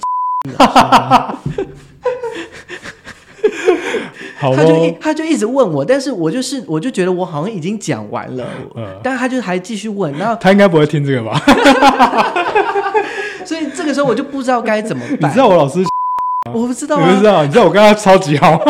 [0.59, 1.39] 老师吗，
[4.39, 11.41] 好他就一哦，他就一直问我，但是我就是我就觉得我好像已经讲完了，嗯，但他就还继续问，然后 他应该不会听这个吧？
[13.45, 15.39] 所以这个时候我就不知道该怎么办你知。
[15.39, 15.85] 道我老师，
[16.53, 17.45] 我不知道啊你不知，道？
[17.45, 18.61] 你知道我跟他超级好，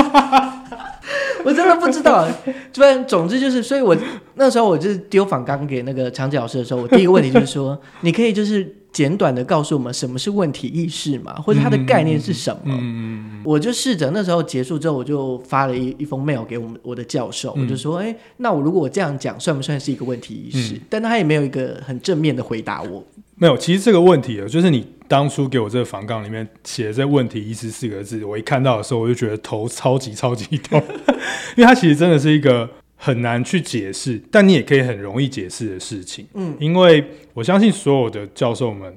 [1.45, 2.27] 我真的不知道。
[2.75, 3.97] 反正总之就是，所以我
[4.35, 12.75] 那时候我就是丢访纲给那个长姐老师的时候，我第一个问题就是说，你可以就是简短的告诉我们什么是问题意识嘛，或者它的概念是什么。
[12.75, 20.75] 嗯嗯我就试着那时候结束之后，我就发了一一封 mail 给我们我的教授，嗯我就说，哎、那我如果我这样讲，算不算是一个问题意识？
[20.75, 23.05] 嗯但他也没有一个很正面的回答我。
[23.37, 30.83] 没有，其实这个问题啊，就是你当初给我这个访纲里面写这“问题意识”四个字，我一看到的时候，我就觉得头超级超级痛，
[31.57, 32.69] 因为它其实真的是一个
[33.01, 36.27] 很难去解释，但你也可以很容易解释的事情。
[36.35, 38.93] 嗯，因为我相信所有的教授们，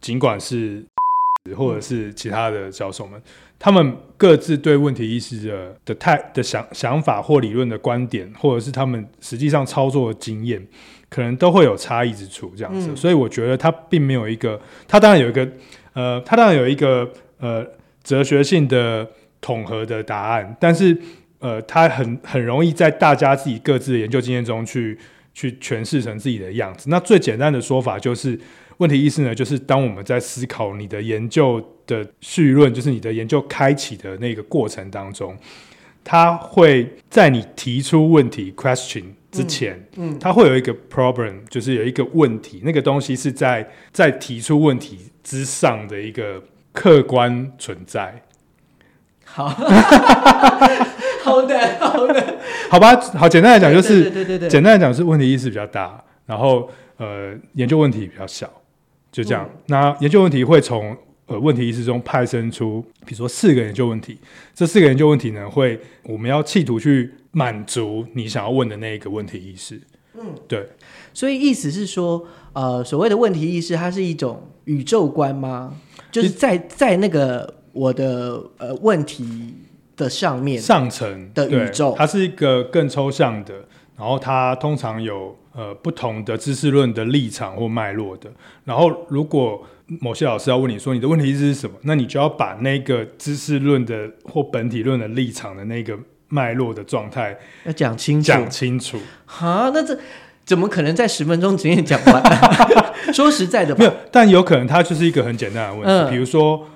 [0.00, 0.84] 尽管是
[1.56, 3.22] 或者是其他的教授们，
[3.56, 10.66] 他们各自对问题意识的的态的想想法或理论的观点，或者是他们实际上操作的经验，
[11.08, 12.90] 可能都会有差异之处，这样子。
[12.90, 15.48] 嗯所以我觉得他并没有一个，他当然有一个，
[15.92, 17.64] 呃，他当然有一个呃
[18.02, 19.08] 哲学性的
[19.40, 20.96] 统合的答案，但是
[21.46, 24.98] 呃，他很很容易在大家自己各自的研究经验中去
[25.32, 26.90] 去诠释成自己的样子。
[26.90, 28.36] 那最简单的说法就是，
[28.78, 35.36] 问题意识呢，就是当我们在思考你的研究的绪论，就是你的研究开启的那个过程当中，
[36.02, 48.22] 它会在你提出问题 question 之前，嗯它会有一个 problem，就是有一个问题，那个东西是在在提出问题之上的一个客观存在。
[49.28, 49.48] 好，
[51.26, 52.38] 好的，好的，
[52.70, 58.48] 好吧，好，简单来讲就是，对对对简单来讲是问题意识比较大，然后呃研究问题比较小，
[59.10, 59.50] 就这样。
[59.66, 64.16] 那研究问题会从呃问题意识中派生出，比如说四个研究问题，
[64.54, 69.80] 这四个研究问题呢，会我们要企图去满足你想要问的那一个问题意识。
[70.14, 70.64] 嗯，对，
[71.12, 75.74] 所以意思是说，呃，所谓的问题意识，它是一种宇宙观吗？
[76.12, 79.54] 就是在在那个我的呃问题
[79.96, 83.54] 的上面，上层的宇宙它是一个更抽象的，
[83.96, 88.30] 然后它通常有呃不同的知识论的立场或脉络的。
[88.64, 89.66] 然后如果
[90.00, 95.96] 某些老师要问你说你的问题是什么，那你就要把那个知识论的或本体论的立场的那个
[96.28, 98.26] 脉络的状态要讲清楚。
[98.26, 98.98] 讲清楚。
[99.24, 99.98] 哈，那这
[100.44, 102.22] 怎么可能在十分钟之内讲完？
[103.14, 106.66] 说实在的吧，没有，但有可能它就是一个很简单的问题，嗯比如说。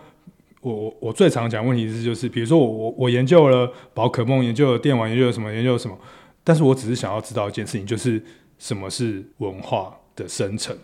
[0.60, 5.98] 我我我最常讲问题是就是，比如说我我我研究了宝可梦，研究了电玩，研究了什么，研究了什么，
[6.44, 8.22] 但是我只是想要知道一件事情，就是
[8.58, 10.76] 什么是文化的生成，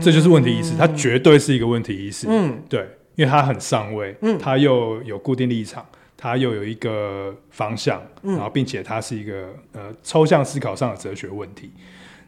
[0.00, 2.80] 这就是问题意识，它绝对是一个问题意识，嗯对，
[3.16, 11.70] 因为它很上位，嗯它又有固定立场，它又有一个方向，嗯然后并且它是一个呃抽象思考上的哲学问题。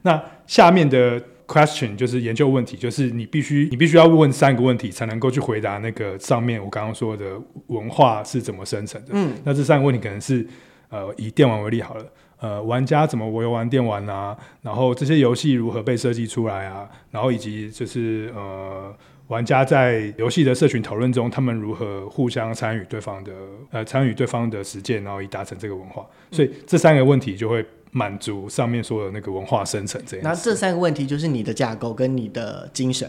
[0.00, 9.08] 那下面的 question 就是研究问题，就是你必须你必须要问三个问题才能够去回答那个上面我刚刚说的文化是怎么生成的。
[9.12, 10.46] 嗯那这三个问题可能是
[10.88, 12.06] 呃以电玩为例好了，
[12.40, 18.94] 呃玩家怎么游玩电玩啊，然后这些游戏如何被设计出来啊，然后以及就是呃
[19.28, 23.32] 玩家在游戏的社群讨论中，他们如何互相参与对方的
[23.70, 26.04] 呃参与对方的实践，然后以达成这个文化。
[26.30, 27.64] 所以这三个问题就会
[27.96, 30.24] 满足上面说的那个文化生成这样。
[30.24, 33.08] 那这三个问题就是你的架构跟你的精神，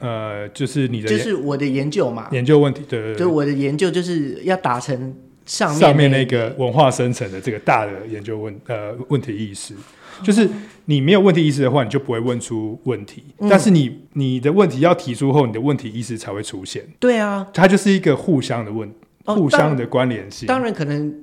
[0.00, 9.74] 呃，就是你的就是我的研究嘛，研究问题，对对对，就我的研究就是要达成上面上面那那个文化生成的这个大的研究问呃问题意识，
[10.24, 10.48] 就是
[10.86, 13.22] 你没有问题意识的话，你就不会问出问题。
[13.38, 16.84] 嗯但是你你的问题要提出后，你的问题意识才会出现。
[16.98, 18.92] 对啊，它就是一个互相的问，
[19.24, 20.48] 哦互相的关联性。
[20.48, 21.14] 当然可能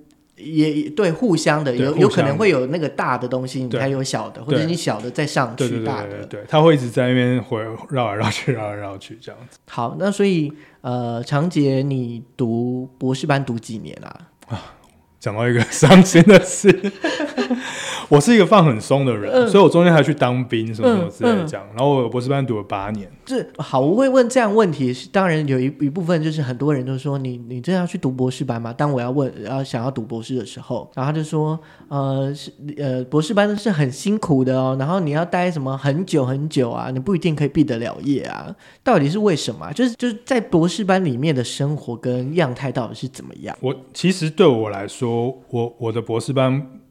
[0.44, 6.10] 也对互相的有有可能会有那个大的东西，你对才有小的，或者你小的再上去大的。
[6.10, 9.58] 对对对，它会一直在那边回绕来绕去，绕来绕去这样子。
[9.70, 10.52] 好，那所以
[10.82, 14.60] 呃，长杰，你读博士班读几年啊？
[15.24, 16.68] 讲到一个伤心的事，
[18.10, 21.66] 我是一个放很松的人，嗯所以我中间还去当兵什么什么之类的嗯嗯这样。
[21.74, 28.74] 然后我博士班读了八年，这好，我会问这样问题，是当然有一一部分就是很多人都说你你真的要去读博士班吗？
[28.74, 31.58] 当我要问要想要读博士的时候，然后他就说
[31.88, 43.58] 呃是呃博士班是很辛苦的哦，然后你要待什么很久很久啊，你不一定可以毕得了业啊，到底是为什么啊、就是就是在博士班里面的生活跟样态到底是怎么样？
[43.62, 45.13] 我其实对我来说，
[45.50, 46.82] 我我的博士班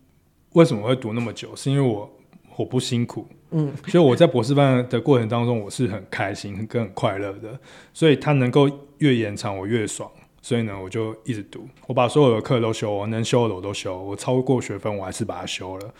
[0.52, 2.10] 为什么会读那么久，是因为我
[2.56, 7.58] 我不辛苦，嗯，所以我在博士班的过程当中，我是很开心跟很快乐的，
[7.94, 10.10] 所以它能够越延长我越爽，
[10.42, 15.94] 所以呢，我就一直读，我把所有的课都修，我能修的我都修，我超过学分我还是把它修了，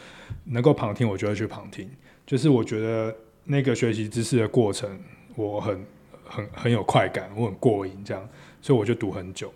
[0.45, 1.89] 能够旁听我就会去旁听，
[2.27, 4.91] 就是我觉得那个学习知识的过程，
[5.35, 5.87] 我很
[6.25, 8.29] 很很有快感，我很过瘾，这样，
[8.61, 9.51] 所以我就读很久。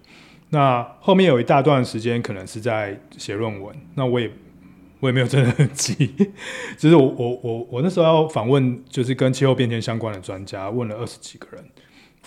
[0.50, 4.30] 那后面有一大段时间可能是在写论文，那我也
[5.00, 5.94] 我也没有真的很急，
[6.78, 11.64] 就是我我我我那时候要访问就是跟气候变迁相关的专家，问了二十几个人，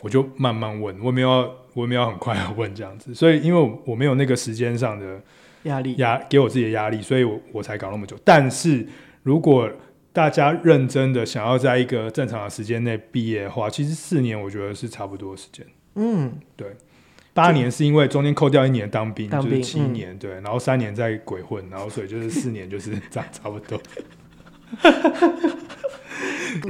[0.02, 5.20] 我就慢慢问，我没有要我没有很快要问这样子，所以因为我我没有那个时间上的
[5.64, 8.16] 压力压给我自己的压力，所以我我才搞那么久。
[8.24, 8.88] 但是
[9.24, 9.70] 如果
[10.12, 15.66] 大家认真的想要在一个正常的时间内毕业的话，其实四年我觉得是差不多的时间。
[15.96, 16.34] 嗯，
[17.40, 23.80] 八年是因为中间扣掉一年当兵，当兵就是七嗯年，对，然后三年在鬼混，然后所以就是四年就是这样差不多。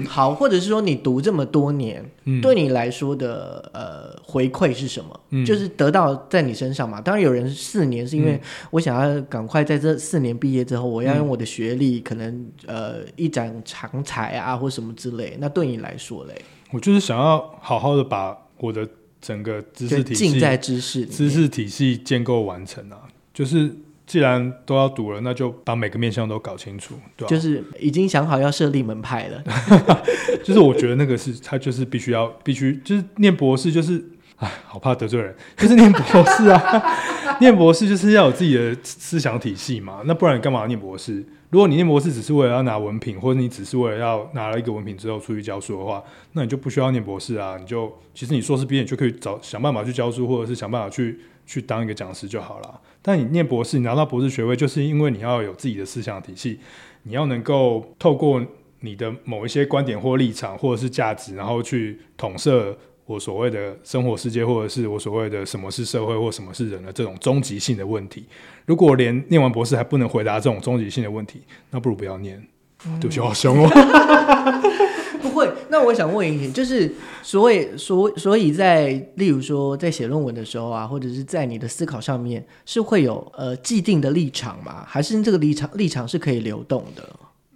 [0.07, 5.19] 好，或者是说你读这么多年，嗯，对你来说的呃回馈是什么？
[5.29, 6.99] 嗯就是得到在你身上嘛。
[6.99, 8.39] 当然有人四年是因为
[8.71, 15.37] 我想要赶快在这四年毕业之后，我要用我的学历，可能呃一展长才啊，或什么之类。
[15.39, 18.87] 那对你来说嘞，我就是想要好好的把我的
[19.21, 21.05] 整个知识体系、浸在知识。
[21.05, 23.03] 知识体系建构完成啊。
[23.33, 23.73] 就是
[24.05, 29.43] 既然都要读了，那就把每个面向都搞清楚，对吧、就是已经想好要设立门派了，
[30.43, 34.03] 就是我觉得那个是他就是必须要必须就是念博士就是。
[34.39, 36.83] 唉，好怕得罪人，就是念博士啊！
[37.41, 41.25] 念博士就是要有自己的思想体系嘛，那不然你干嘛念博士？
[41.49, 46.01] 如果你念博士只是为了要拿文凭，或者你只是为了要拿了一个文凭之后出去教书的话，
[46.33, 47.57] 那你就不需要念博士啊！
[47.59, 52.79] 你就其实你硕士毕业，你就可以找想办法去教书，或者是想办法去去当一个讲师就好了。
[53.01, 56.59] 但你念博士，你拿到博士学位，就是因为你要有自己的思想体系，
[57.03, 58.41] 你要能够透过
[58.81, 62.77] 你的某一些观点或立场或者是价值，然后去统摄
[63.09, 68.23] 我所谓的生活世界，或者是我所谓的什么是社会或什么是人的这种终极性的问题。
[68.67, 71.41] 如果连念完博士还不能回答这种终极性的问题，
[71.71, 72.39] 那不如不要念。
[73.01, 73.69] 对不起，我好凶哦。
[75.23, 75.51] 不会。
[75.69, 76.93] 那我想问一点，就是
[77.23, 84.85] 所以所所以在例如说在写论文的时候啊，或者是在你的思考上面，是会有呃既定的立场吗？
[84.87, 87.09] 还是这个立场立场是可以流动的？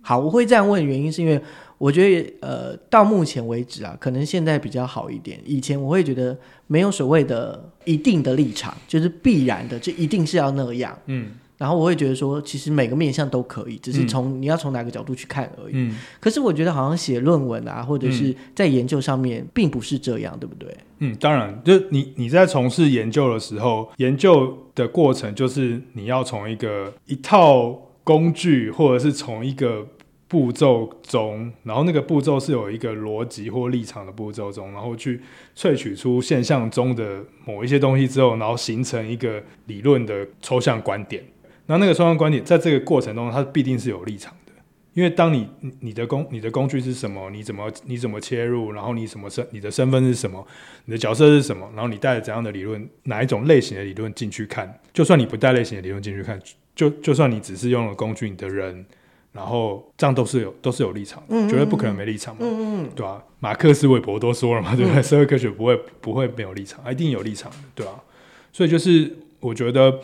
[0.03, 1.41] 好，我会这样问原因是因为
[1.79, 5.39] 我觉得呃到目前为止啊，可能现在比较好一点。
[5.45, 6.37] 以前我会觉得
[6.67, 10.95] 没有所谓的一定的立场，就是必然的，就一定是要那样。
[11.07, 15.73] 嗯然后我会觉得说，其实每个面向都可以，只是从、你要从哪个角度去看而已。
[15.75, 20.75] 嗯可是我觉得好像写论文啊，或者是在研究上面，并不是这样，对不对？
[20.99, 29.87] 嗯，当然，就你你在从事研究的时候，研究的过程就是你要从一个一套工具，或者是从一个
[30.27, 35.21] 步骤中，然后那个步骤是有一个逻辑或立场的步骤中，然后去
[35.55, 41.23] 萃取出现象中的某一些东西之后，然后形成一个理论的抽象观点。
[41.67, 44.51] 那那个抽象观点在这个过程中，它必定是有立场的。
[44.93, 45.47] 因为当你
[45.79, 50.45] 你的工你的工具是什么，你怎么你怎么切入，然后你什么身你的身份是什么，
[50.85, 56.39] 你的角色是什么，然后你带着怎样的理论，哪一种类型的理论进去看，就算你不带类型的理论进去看，
[56.75, 58.85] 就就算你只是用了工具，你的人，
[59.31, 65.01] 然后这样都是有都是有立场的，嗯嗯绝对不可能没立场嘛，嗯嗯对吧、马克思韦伯都说了嘛，对不对？
[65.01, 68.03] 社会科学不会不会没有立场，一定有立场的，对吧、
[68.51, 69.99] 所以就是我觉得。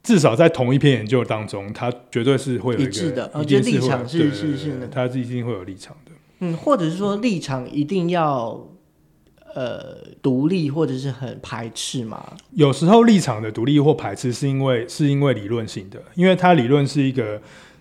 [0.00, 6.12] 至少在同一篇研究当中，它绝对是会有一致的哦一定就立场是是是的它是一定会有立场的。
[6.38, 8.66] 嗯，或者是说立场一定要
[9.54, 12.34] 呃独立，或者是很排斥嘛？
[12.52, 17.40] 有时候立场的独立或排斥，是因为是因为理论性的，因为它理论是一个，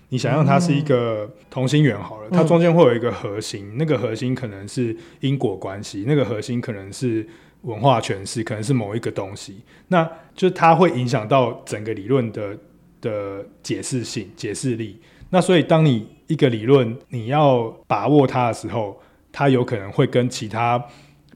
[0.09, 7.27] 你想象它是一个同心圆好了，它中间会有一个核心，那个核心可能是因果关系，那个核心可能是
[7.61, 12.57] 文化诠释，可能是某一个东西，那就它会影响到整个理论的
[13.01, 14.99] 的解释性、解释力。
[15.29, 18.97] 那所以，当你一个理论你要把握它的时候，
[19.29, 20.81] 它有可能会跟其他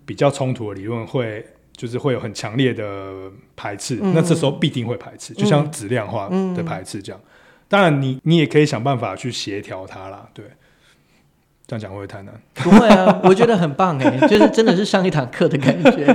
[0.06, 7.22] 比较冲突的理论会就是会有很强烈的排斥，嗯那这时候必定会排斥，就像质量化的排斥这样。
[7.68, 10.46] 当然你，你也可以想办法去协调它啦，对。
[11.68, 12.42] 这样讲会不会太难？
[12.56, 16.06] 不会啊， 我觉得很棒哎，就是真的是上一堂课的感觉。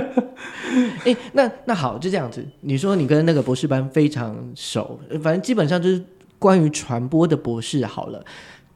[1.03, 2.45] 哎，那那好，就这样子。
[2.61, 6.03] 你说你跟那个博士班非常熟，呃反正基本上就是
[6.37, 8.23] 关于传播的博士好了。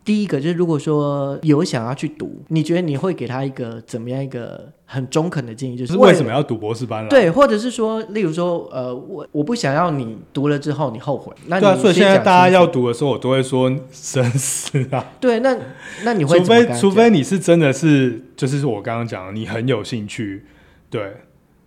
[0.04, 5.78] 第一个就是，如果说有想要去读，你觉得你会给他一个怎么样一个很中肯的建议？
[5.78, 7.10] 就就是是为为什么要读博士班了？
[7.10, 11.32] 对，或者是说，例如说，呃，我我不想要你读了之后你后悔。
[11.46, 15.56] 那你对啊，所以现在大家要读的时候，我都会说生死啊， 对，那
[16.04, 20.46] 那你会除非除非你是真的是，就是我刚刚讲的，你很有兴趣，
[20.90, 21.18] 对，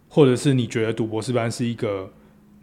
[0.09, 2.11] 或者是你觉得读博士班是一个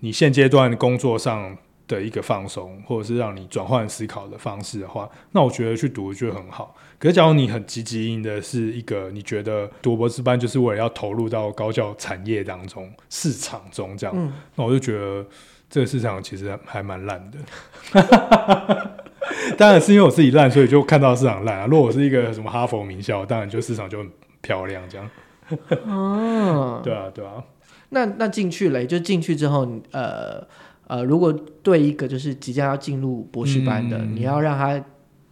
[0.02, 1.58] 你现阶段工作上
[1.96, 6.76] 的一个放松，或者是让你转换思考的方式的话，那我觉得去读就很好。
[6.98, 15.26] 可是，假如你很积极应的是一个你觉得读博士班就是为了要投入到高教产业当中、市场中这样，嗯那我就觉得
[15.70, 17.38] 这个市场其实还蛮烂的。
[19.58, 21.66] 当然是因为我自己烂，所以就看到市场烂啊。
[21.66, 24.10] 如果我是一个什么哈佛名校，当然就市场就很
[24.42, 25.10] 漂亮这样。
[25.86, 27.44] 嗯，对啊，对啊。
[27.90, 30.42] 那那进去了，就进去之后，呃
[30.92, 31.32] 呃，如果
[31.64, 34.84] 对一个就是即将要进入博士班的，嗯你要让他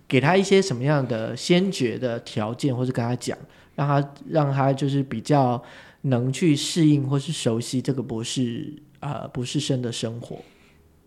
[0.08, 3.38] 给他一些什么样的先决的条件，或是跟他讲，
[3.76, 5.62] 让他让他就是比较
[6.04, 10.38] 能去适应或是熟悉这个博士呃博士生的生活。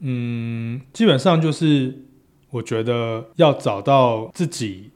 [0.00, 2.04] 嗯，基本上就是
[2.50, 4.91] 我觉得要找到自己。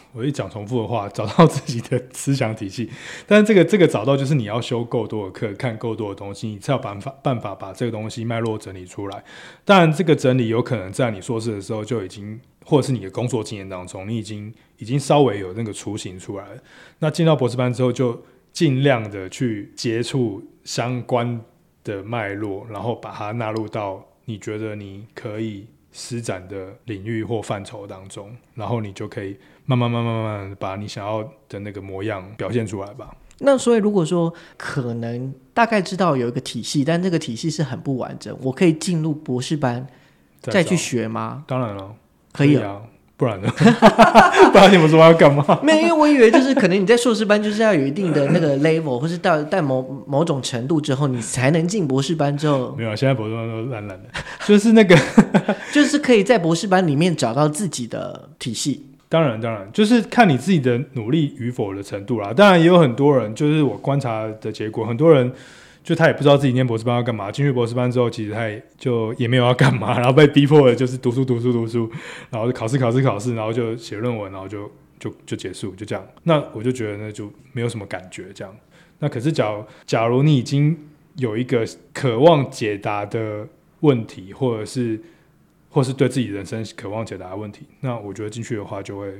[0.12, 2.90] 我一讲重复的话，找到自己的思想体系。
[3.26, 9.24] 但是这个这个找到，就是你要修够多的课，看够多的东西，你才有办法办法把这个东西脉络整理出来。
[9.64, 16.60] 当然，这个整理有可能在你硕士的时候就已经，或者是你的工作经验当中，你已经已经稍微有那个雏形出来了。
[16.98, 18.22] 那进到博士班之后，就
[18.52, 21.40] 尽量的去接触相关
[21.82, 29.36] 的脉络，然后把它纳入到你觉得你可以施展的领域或范畴当中，然后你就可以
[29.66, 33.14] 慢慢慢慢慢慢把你想要的那个模样表现出来吧。
[33.38, 39.86] 那所以如果说可能大概知道有一个体系，但这个体系是很不完整，我可以进入博士班
[40.40, 41.44] 再去，学吗？
[41.46, 41.94] 当然了，
[42.32, 42.82] 可以啊。
[43.22, 43.48] 啊，不然呢？
[44.52, 45.60] 不然你们说要干嘛？
[45.62, 54.08] 没有，因为我以为就是可能你在硕士班就是要有一定的那个 level，或是到到某某种程度之后，你才能进博士班之后，没有，现在博士班都懒懒的，
[54.46, 54.96] 就是那个。
[55.72, 58.84] 就是可以在博士班里面找到自己的体系。
[59.08, 62.32] 当然，当然，就是看你自己的努力与否的程度啦。
[62.34, 65.30] 当然，也有很多人，就是我观察的结果，很多人
[65.82, 67.30] 就他也不知道自己念博士班要干嘛。
[67.30, 71.90] 进去博士班之后，其实他也就也没有要干嘛，然后被逼迫的就是读书、读书、读书，
[72.30, 76.06] 然后就考试、考试、考试，然后就写论文，然后就就就结束，就这样。
[76.22, 78.56] 那我就觉得呢，就没有什么感觉这样。
[79.00, 80.78] 那可是假如假如你已经
[81.16, 83.48] 有一个渴望解答的
[83.80, 85.00] 问题，或者是
[85.68, 89.12] 或是对自己人生渴望解答的问题，那我觉得进去的话就会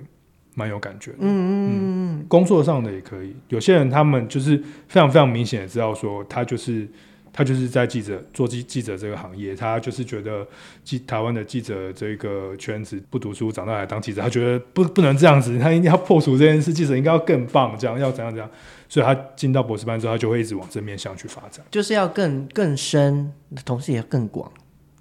[0.54, 1.18] 蛮有感觉的。
[1.20, 4.56] 嗯嗯嗯工作上的也可以，有些人他们就是
[4.88, 6.88] 非常非常明显的知道说，他就是
[7.32, 10.46] 他就是在记者做记记者这个行业，他就是觉得
[10.84, 18.50] 记台湾的记者这个圈子不读书长大来当记者，他觉得不不能这样子，他一定要破除这件事，记者应该要更棒，这样要怎样怎样，
[18.88, 21.64] 所以他进到博士班之后，他就会一直往这面向去发展。
[21.70, 23.32] 就是要更更深，
[23.64, 24.52] 同时也要更广。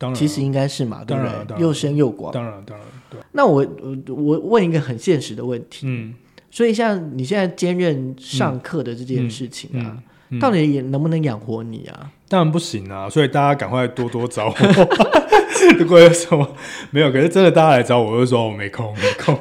[0.01, 1.31] 当然啊，其实应该是嘛，对不对？
[1.47, 2.33] 当然又深又广。
[2.33, 3.63] 当然当然对，那我
[4.07, 6.15] 我我问一个很现实的问题，嗯
[6.49, 10.03] 所以像你现在兼任上课的这件事情啊，嗯。
[10.31, 12.09] 嗯到底也能不能养活你啊？
[12.29, 14.55] 当然不行啊，所以大家赶快多多找我。
[15.77, 16.55] 如果有什么
[16.89, 19.37] 没有，可是真的大家来找我，我就说我没空，没空。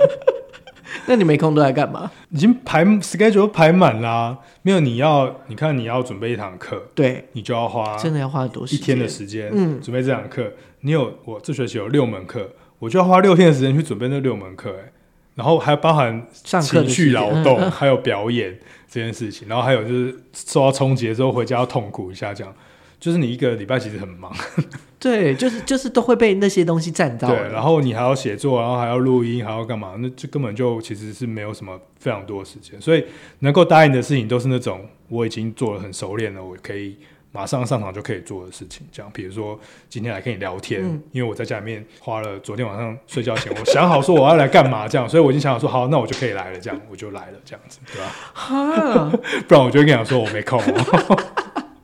[1.07, 2.11] 那你没空都在干嘛？
[2.30, 8.82] 已经排 schedule 排满啦，没有你要，你看你要准备一堂课，对，你就要花真的要花很多时间。
[8.82, 10.53] 一天的时间，嗯准备这堂课。
[10.82, 12.48] 你有我这学期有六门课，
[12.78, 14.92] 我就要花六天的时间去准备那六门课，哎，
[15.34, 22.55] 然后还包含上课的情绪劳动，嗯嗯还有表演这件事情，然后还有就是受到冲击之后回家要痛苦一下，这样
[23.01, 24.30] 就是你一个礼拜其实很忙，
[25.01, 29.94] 对，就是就是都会被那些东西占到对，然后你还要写作，然后还要录音，还要干嘛？
[29.98, 33.03] 那就根本就其实是没有什么非常多的时间，所以
[33.38, 36.98] 能够答应的事情都是那种我已经做了很熟练了，我可以
[37.32, 38.86] 马上上场就可以做的事情。
[38.92, 48.14] 这样，比如说今天来跟你聊天，嗯因为我在家里面花了昨天晚上睡觉前，我想好说我要来干嘛，这样，所以我已经想好说好，那我就可以来了，这样我就来了，这样子，对吧？
[48.34, 49.11] 哈，
[49.48, 51.22] 不然我就会跟你讲说我没空、哦，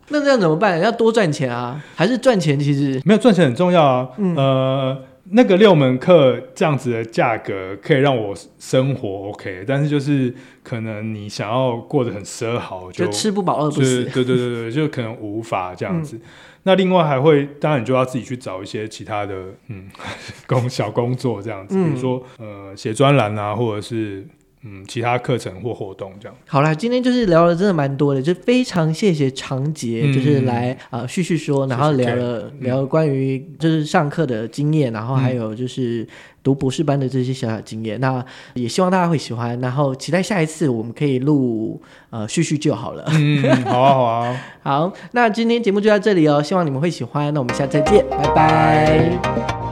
[0.09, 0.79] 那这样怎么办？
[0.81, 1.83] 要多赚钱啊？
[1.95, 5.03] 还是赚钱其实没有赚钱很重要啊，嗯呃。
[5.31, 10.33] 那个六门课这样子的价格可以让我生活 OK，但是就是
[10.63, 14.05] 可能你想要过得很奢豪，就吃不饱饿不对死？
[14.05, 16.17] 对对对对， 就可能无法这样子。
[16.63, 19.35] 那另外还会，当然你就要自己去找一些其他的
[19.67, 19.89] 嗯
[20.47, 24.25] 工 小工作这样子，嗯比如说呃写专栏啊，或者是
[24.69, 26.37] 嗯其他课程或活动这样。
[26.47, 36.05] 好啦，今天就是聊了真的蛮多的，就非常谢谢长杰，嗯就是来呃叙叙说，然后聊了聊了关于就是上课的经验，然后还嗯有就是
[36.43, 38.01] 读博士班的这些小小经验。
[38.01, 43.05] 那也希望大家会喜欢，然后期待下一次我们可以录呃叙叙就好了。
[43.67, 47.33] 好啊好啊， 好，那今天节目就到这里哦，希望你们会喜欢。
[47.33, 49.66] 那我们下次再见，拜拜